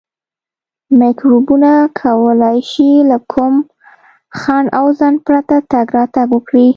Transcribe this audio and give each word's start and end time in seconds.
میکروبونه 0.99 1.71
کولای 1.99 2.57
شي 2.71 2.89
له 3.09 3.17
کوم 3.31 3.53
خنډ 4.39 4.67
او 4.79 4.85
ځنډ 4.99 5.17
پرته 5.27 5.55
تګ 5.71 5.87
راتګ 5.97 6.27
وکړي. 6.33 6.67